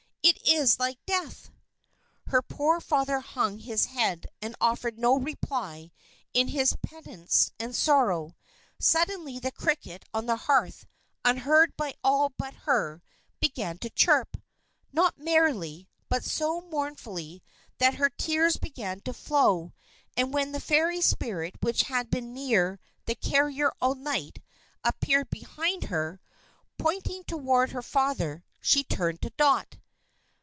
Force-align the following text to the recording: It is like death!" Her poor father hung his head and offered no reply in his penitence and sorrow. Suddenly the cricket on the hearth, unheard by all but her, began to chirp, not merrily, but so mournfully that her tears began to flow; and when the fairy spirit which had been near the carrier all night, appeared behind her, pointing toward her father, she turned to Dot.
It 0.23 0.37
is 0.47 0.79
like 0.79 1.03
death!" 1.07 1.49
Her 2.27 2.41
poor 2.41 2.79
father 2.79 3.19
hung 3.21 3.57
his 3.57 3.85
head 3.85 4.27
and 4.41 4.55
offered 4.61 4.99
no 4.99 5.17
reply 5.17 5.91
in 6.33 6.49
his 6.49 6.75
penitence 6.83 7.51
and 7.59 7.75
sorrow. 7.75 8.35
Suddenly 8.77 9.39
the 9.39 9.51
cricket 9.51 10.05
on 10.13 10.27
the 10.27 10.35
hearth, 10.35 10.85
unheard 11.25 11.75
by 11.75 11.95
all 12.03 12.33
but 12.37 12.53
her, 12.65 13.01
began 13.39 13.79
to 13.79 13.89
chirp, 13.89 14.37
not 14.91 15.17
merrily, 15.17 15.89
but 16.09 16.23
so 16.23 16.61
mournfully 16.61 17.41
that 17.79 17.95
her 17.95 18.09
tears 18.11 18.57
began 18.57 18.99
to 19.01 19.13
flow; 19.13 19.73
and 20.15 20.33
when 20.33 20.51
the 20.51 20.59
fairy 20.61 21.01
spirit 21.01 21.55
which 21.61 21.83
had 21.83 22.11
been 22.11 22.33
near 22.33 22.79
the 23.05 23.15
carrier 23.15 23.73
all 23.81 23.95
night, 23.95 24.39
appeared 24.83 25.29
behind 25.29 25.85
her, 25.85 26.21
pointing 26.77 27.23
toward 27.23 27.71
her 27.71 27.81
father, 27.81 28.43
she 28.61 28.83
turned 28.83 29.21
to 29.21 29.31
Dot. 29.31 29.77